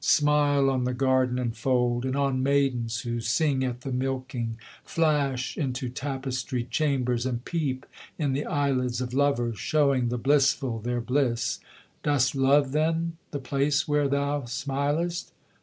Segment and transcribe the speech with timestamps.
[0.03, 5.55] Smile on the garden and fold, and on maidens who sing at the milking; Flash
[5.59, 7.85] into tapestried chambers, and peep
[8.17, 11.59] in the eyelids of lovers, Showing the blissful their bliss
[12.01, 15.33] Dost love, then, the place where thou smilest?